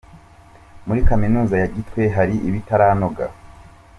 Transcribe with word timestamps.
Muri 0.87 0.99
Kaminuza 1.09 1.55
ya 1.61 1.69
Gitwe 1.75 2.01
hari 2.15 2.35
ibitaranoga. 2.47 3.25